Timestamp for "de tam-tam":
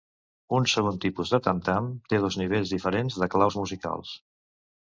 1.33-1.91